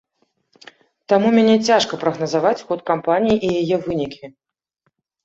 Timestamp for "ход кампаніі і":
2.71-3.61